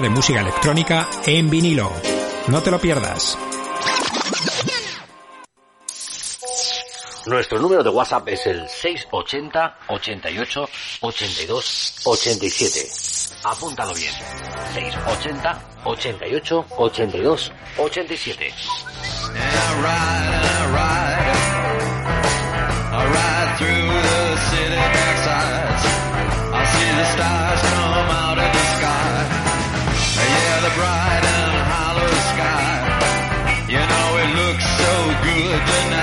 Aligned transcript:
de 0.00 0.10
música 0.10 0.40
electrónica 0.40 1.08
en 1.26 1.48
vinilo. 1.48 1.90
No 2.48 2.62
te 2.62 2.70
lo 2.70 2.78
pierdas. 2.78 3.38
Nuestro 7.26 7.58
número 7.58 7.82
de 7.82 7.90
WhatsApp 7.90 8.28
es 8.28 8.46
el 8.46 8.68
680 8.68 9.78
88 9.88 10.68
82 11.00 11.94
87. 12.04 12.88
Apúntalo 13.44 13.94
bien. 13.94 14.12
680 14.74 15.62
88 15.84 16.66
82 16.76 17.52
87. 17.78 18.54
Bright 30.76 31.24
and 31.36 31.56
hollow 31.72 32.12
sky. 32.32 32.74
You 33.72 33.82
know 33.92 34.08
it 34.22 34.30
looks 34.40 34.66
so 34.80 34.92
good 35.26 35.60
tonight. 35.72 35.95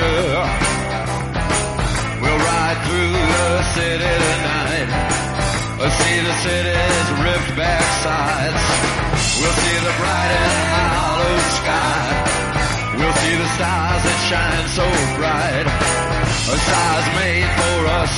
Passenger. 0.00 0.44
We'll 2.20 2.38
ride 2.38 2.78
through 2.86 3.12
the 3.12 3.62
city 3.74 4.12
tonight. 4.24 4.88
We'll 5.78 5.90
see 5.90 6.16
the 6.20 6.34
city's 6.44 7.08
ripped 7.24 7.56
back 7.56 7.84
sides. 8.04 8.64
We'll 9.40 9.56
see 9.64 9.78
the 9.80 9.94
bright 10.00 10.32
and 10.40 10.52
hollow 10.96 11.38
sky. 11.60 12.04
We'll 12.98 13.16
see 13.24 13.36
the 13.36 13.48
stars 13.56 14.02
that 14.04 14.18
shine 14.28 14.66
so 14.76 14.86
bright. 15.16 15.66
Uh, 15.66 16.52
A 16.52 16.58
stars 16.58 17.06
made 17.16 17.48
for 17.56 17.78
us 18.00 18.12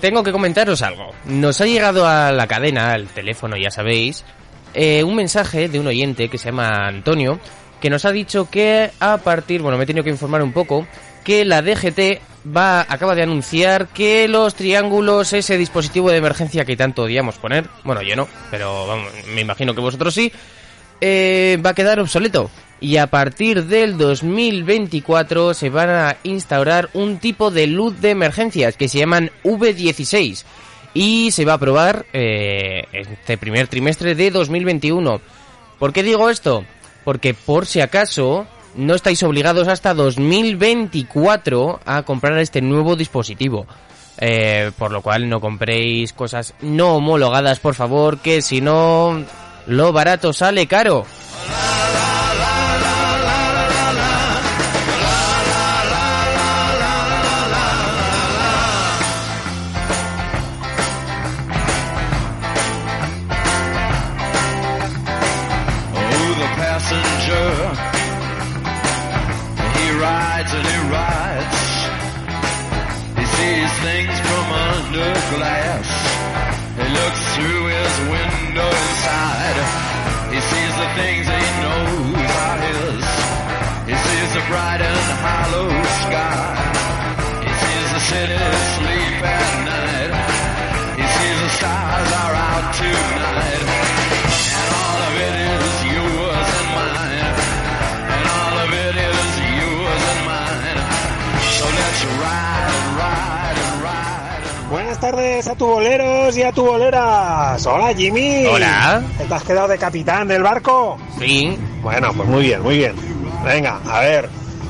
tengo 0.00 0.22
que 0.22 0.32
comentaros 0.32 0.82
algo. 0.82 1.12
Nos 1.26 1.60
ha 1.60 1.66
llegado 1.66 2.06
a 2.06 2.32
la 2.32 2.46
cadena, 2.46 2.92
al 2.92 3.06
teléfono, 3.08 3.56
ya 3.56 3.70
sabéis, 3.70 4.24
eh, 4.74 5.04
un 5.04 5.16
mensaje 5.16 5.68
de 5.68 5.78
un 5.78 5.86
oyente 5.86 6.28
que 6.28 6.38
se 6.38 6.46
llama 6.46 6.86
Antonio, 6.86 7.38
que 7.80 7.90
nos 7.90 8.04
ha 8.04 8.12
dicho 8.12 8.48
que 8.50 8.90
a 9.00 9.18
partir, 9.18 9.62
bueno, 9.62 9.78
me 9.78 9.84
he 9.84 9.86
tenido 9.86 10.04
que 10.04 10.10
informar 10.10 10.42
un 10.42 10.52
poco, 10.52 10.86
que 11.24 11.44
la 11.44 11.62
DGT 11.62 12.20
va, 12.56 12.80
acaba 12.82 13.14
de 13.14 13.22
anunciar 13.22 13.88
que 13.88 14.28
los 14.28 14.54
triángulos, 14.54 15.32
ese 15.32 15.58
dispositivo 15.58 16.10
de 16.10 16.18
emergencia 16.18 16.64
que 16.64 16.76
tanto 16.76 17.02
odiamos 17.02 17.38
poner, 17.38 17.68
bueno, 17.84 18.02
yo 18.02 18.16
no, 18.16 18.28
pero 18.50 18.86
vamos, 18.86 19.12
me 19.34 19.40
imagino 19.40 19.74
que 19.74 19.80
vosotros 19.80 20.14
sí, 20.14 20.32
eh, 21.00 21.58
va 21.64 21.70
a 21.70 21.74
quedar 21.74 22.00
obsoleto. 22.00 22.50
Y 22.80 22.96
a 22.96 23.08
partir 23.08 23.64
del 23.66 23.98
2024 23.98 25.52
se 25.52 25.68
van 25.68 25.90
a 25.90 26.16
instaurar 26.22 26.88
un 26.94 27.18
tipo 27.18 27.50
de 27.50 27.66
luz 27.66 28.00
de 28.00 28.10
emergencias 28.10 28.76
que 28.76 28.88
se 28.88 28.98
llaman 28.98 29.30
V16 29.44 30.44
y 30.94 31.30
se 31.30 31.44
va 31.44 31.54
a 31.54 31.58
probar 31.58 32.06
eh, 32.12 32.84
este 32.92 33.36
primer 33.36 33.68
trimestre 33.68 34.14
de 34.14 34.30
2021. 34.30 35.20
¿Por 35.78 35.92
qué 35.92 36.02
digo 36.02 36.30
esto? 36.30 36.64
Porque 37.04 37.34
por 37.34 37.66
si 37.66 37.80
acaso 37.80 38.46
no 38.74 38.94
estáis 38.94 39.22
obligados 39.22 39.68
hasta 39.68 39.94
2024 39.94 41.80
a 41.84 42.02
comprar 42.02 42.38
este 42.38 42.60
nuevo 42.62 42.96
dispositivo. 42.96 43.66
Eh, 44.22 44.70
por 44.76 44.90
lo 44.90 45.00
cual 45.00 45.28
no 45.30 45.40
compréis 45.40 46.12
cosas 46.12 46.54
no 46.60 46.96
homologadas, 46.96 47.58
por 47.58 47.74
favor, 47.74 48.18
que 48.18 48.42
si 48.42 48.60
no, 48.60 49.24
lo 49.66 49.92
barato 49.92 50.32
sale 50.34 50.66
caro. 50.66 51.06
Under 74.90 75.20
glass. 75.36 75.86
He 76.74 76.82
looks 76.82 77.22
through 77.36 77.64
his 77.66 77.94
window 78.10 78.66
inside. 78.66 79.58
He 80.34 80.40
sees 80.40 80.74
the 80.82 80.88
things 80.98 81.24
he 81.30 81.46
knows 81.62 82.30
are 82.42 82.58
his. 82.66 83.04
He 83.86 83.94
sees 83.94 84.30
the 84.34 84.42
bright 84.50 84.82
and 84.82 85.06
hollow 85.22 85.70
sky. 86.02 86.58
He 87.46 87.52
sees 87.62 87.88
the 87.94 88.02
city 88.10 88.38
sleep 88.74 89.22
at 89.22 89.64
night. 89.64 89.69
Tardes 105.00 105.48
a 105.48 105.54
tuboleros 105.54 106.36
y 106.36 106.42
a 106.42 106.52
tuboleras. 106.52 107.66
Hola 107.66 107.94
Jimmy. 107.94 108.44
Hola. 108.46 109.02
¿Te 109.16 109.34
has 109.34 109.42
quedado 109.42 109.68
de 109.68 109.78
capitán 109.78 110.28
del 110.28 110.42
barco? 110.42 110.98
Sí, 111.18 111.56
Bueno, 111.82 112.12
pues 112.14 112.28
muy 112.28 112.42
bien, 112.42 112.62
muy 112.62 112.76
bien. 112.76 112.94
Venga, 113.44 113.80
a 113.86 114.00
ver, 114.00 114.28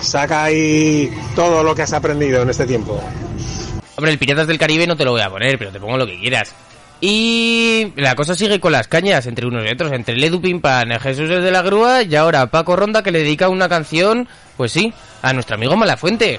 saca 0.00 0.44
ahí 0.44 1.10
todo 1.34 1.64
lo 1.64 1.74
que 1.74 1.82
has 1.82 1.92
aprendido 1.92 2.42
en 2.42 2.50
este 2.50 2.66
tiempo. 2.66 3.02
Hombre, 3.96 4.12
el 4.12 4.18
Piratas 4.18 4.46
del 4.46 4.58
Caribe 4.58 4.86
no 4.86 4.96
te 4.96 5.04
lo 5.04 5.10
voy 5.10 5.20
a 5.20 5.28
poner, 5.30 5.58
pero 5.58 5.72
te 5.72 5.80
pongo 5.80 5.96
lo 5.96 6.06
que 6.06 6.18
quieras. 6.18 6.54
Y 7.00 7.92
la 7.96 8.14
cosa 8.14 8.36
sigue 8.36 8.60
con 8.60 8.70
las 8.70 8.86
cañas 8.86 9.26
entre 9.26 9.46
unos 9.46 9.64
y 9.64 9.72
otros, 9.72 9.90
entre 9.90 10.16
Ledu 10.16 10.40
Pimpan, 10.40 10.88
Jesús 11.00 11.28
es 11.28 11.42
de 11.42 11.50
la 11.50 11.62
Grúa 11.62 12.04
y 12.04 12.14
ahora 12.14 12.46
Paco 12.46 12.76
Ronda 12.76 13.02
que 13.02 13.10
le 13.10 13.18
dedica 13.18 13.48
una 13.48 13.68
canción, 13.68 14.28
pues 14.56 14.70
sí, 14.70 14.94
a 15.20 15.32
nuestro 15.32 15.56
amigo 15.56 15.76
Malafuente. 15.76 16.38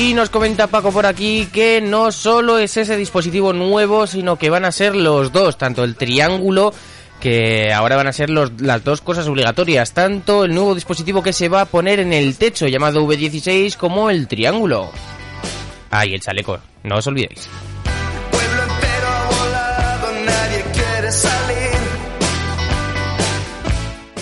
Y 0.00 0.14
nos 0.14 0.30
comenta 0.30 0.66
Paco 0.66 0.92
por 0.92 1.04
aquí 1.04 1.46
que 1.52 1.82
no 1.82 2.10
solo 2.10 2.56
es 2.56 2.74
ese 2.78 2.96
dispositivo 2.96 3.52
nuevo, 3.52 4.06
sino 4.06 4.36
que 4.36 4.48
van 4.48 4.64
a 4.64 4.72
ser 4.72 4.96
los 4.96 5.30
dos, 5.30 5.58
tanto 5.58 5.84
el 5.84 5.94
triángulo 5.94 6.72
que 7.20 7.70
ahora 7.70 7.96
van 7.96 8.06
a 8.06 8.12
ser 8.14 8.30
los, 8.30 8.62
las 8.62 8.82
dos 8.82 9.02
cosas 9.02 9.28
obligatorias, 9.28 9.92
tanto 9.92 10.46
el 10.46 10.54
nuevo 10.54 10.74
dispositivo 10.74 11.22
que 11.22 11.34
se 11.34 11.50
va 11.50 11.60
a 11.60 11.64
poner 11.66 12.00
en 12.00 12.14
el 12.14 12.38
techo 12.38 12.66
llamado 12.66 13.06
V16 13.06 13.76
como 13.76 14.08
el 14.08 14.26
triángulo. 14.26 14.90
Ah, 15.90 16.06
y 16.06 16.14
el 16.14 16.20
chaleco, 16.22 16.58
no 16.82 16.96
os 16.96 17.06
olvidéis. 17.06 17.46
Pueblo 18.30 18.62
entero 18.62 19.06
ha 19.06 19.26
volado, 19.26 20.12
nadie 20.24 20.64
quiere 20.72 21.12
salir. 21.12 21.70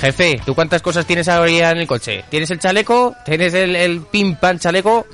Jefe, 0.00 0.40
¿tú 0.46 0.54
cuántas 0.54 0.82
cosas 0.82 1.04
tienes 1.04 1.26
ahora 1.26 1.72
en 1.72 1.78
el 1.78 1.88
coche? 1.88 2.24
¿Tienes 2.30 2.52
el 2.52 2.60
chaleco? 2.60 3.16
¿Tienes 3.24 3.52
el, 3.54 3.74
el 3.74 4.02
pim 4.02 4.36
pam 4.36 4.60
chaleco? 4.60 5.08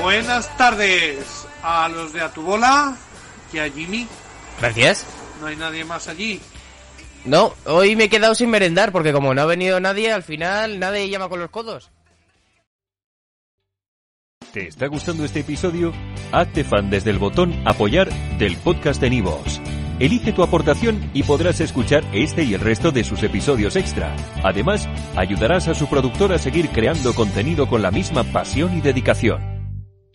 Buenas 0.00 0.56
tardes 0.56 1.46
a 1.62 1.88
los 1.88 2.12
de 2.12 2.20
Atubola 2.20 2.96
y 3.52 3.58
a 3.58 3.68
Jimmy. 3.70 4.06
Gracias. 4.60 5.06
No 5.40 5.46
hay 5.46 5.56
nadie 5.56 5.84
más 5.84 6.08
allí. 6.08 6.40
No, 7.24 7.52
hoy 7.66 7.96
me 7.96 8.04
he 8.04 8.08
quedado 8.08 8.34
sin 8.34 8.50
merendar 8.50 8.92
porque 8.92 9.12
como 9.12 9.34
no 9.34 9.42
ha 9.42 9.46
venido 9.46 9.80
nadie, 9.80 10.12
al 10.12 10.22
final 10.22 10.78
nadie 10.78 11.08
llama 11.10 11.28
con 11.28 11.40
los 11.40 11.50
codos. 11.50 11.90
¿Te 14.52 14.68
está 14.68 14.86
gustando 14.86 15.24
este 15.24 15.40
episodio? 15.40 15.92
Hazte 16.32 16.64
fan 16.64 16.90
desde 16.90 17.10
el 17.10 17.18
botón 17.18 17.54
Apoyar 17.66 18.08
del 18.38 18.56
podcast 18.56 19.00
de 19.00 19.10
Nivos. 19.10 19.60
Elige 19.98 20.32
tu 20.32 20.42
aportación 20.44 21.10
y 21.12 21.24
podrás 21.24 21.60
escuchar 21.60 22.04
este 22.12 22.44
y 22.44 22.54
el 22.54 22.60
resto 22.60 22.92
de 22.92 23.02
sus 23.02 23.22
episodios 23.24 23.74
extra. 23.74 24.14
Además, 24.44 24.88
ayudarás 25.16 25.66
a 25.66 25.74
su 25.74 25.88
productor 25.88 26.32
a 26.32 26.38
seguir 26.38 26.70
creando 26.70 27.14
contenido 27.14 27.68
con 27.68 27.82
la 27.82 27.90
misma 27.90 28.22
pasión 28.24 28.78
y 28.78 28.80
dedicación. 28.80 29.57